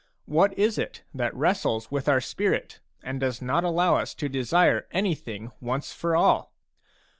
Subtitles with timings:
[0.25, 4.87] What is it that wrestles with our spirit, and does not allow us to desire
[4.97, 6.55] anything once for all